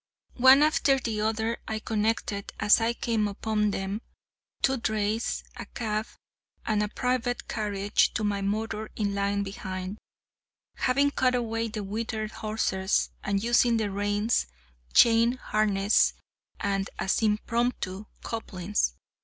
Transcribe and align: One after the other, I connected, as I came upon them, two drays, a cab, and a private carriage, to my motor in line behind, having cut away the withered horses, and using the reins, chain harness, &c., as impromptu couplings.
One 0.39 0.63
after 0.63 0.97
the 0.97 1.21
other, 1.21 1.59
I 1.67 1.77
connected, 1.77 2.53
as 2.59 2.81
I 2.81 2.93
came 2.93 3.27
upon 3.27 3.69
them, 3.69 4.01
two 4.63 4.77
drays, 4.77 5.43
a 5.57 5.67
cab, 5.67 6.07
and 6.65 6.81
a 6.81 6.87
private 6.89 7.47
carriage, 7.47 8.11
to 8.15 8.23
my 8.23 8.41
motor 8.41 8.89
in 8.95 9.13
line 9.13 9.43
behind, 9.43 9.99
having 10.77 11.11
cut 11.11 11.35
away 11.35 11.67
the 11.67 11.83
withered 11.83 12.31
horses, 12.31 13.11
and 13.23 13.43
using 13.43 13.77
the 13.77 13.91
reins, 13.91 14.47
chain 14.91 15.33
harness, 15.33 16.15
&c., 16.59 16.85
as 16.99 17.21
impromptu 17.21 18.05
couplings. 18.23 18.95